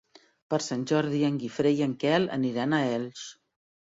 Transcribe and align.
Per 0.51 0.57
Sant 0.67 0.85
Jordi 0.91 1.19
en 1.27 1.37
Guifré 1.43 1.73
i 1.79 1.83
en 1.87 1.93
Quel 2.05 2.25
aniran 2.39 2.73
a 2.73 2.81
Elx. 2.95 3.27